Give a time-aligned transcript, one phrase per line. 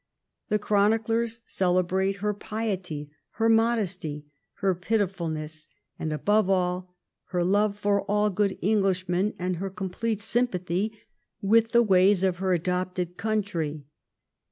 [0.49, 4.25] The chroniclers celebrate her X THE SCOTTISH OVERLORDSHIP 177 piety,
[4.63, 5.67] her modesty, her pitifulness,
[5.99, 10.91] and above all her love for all good Englishmen, and her complete sympathy
[11.39, 13.85] with the ways of her adopted country.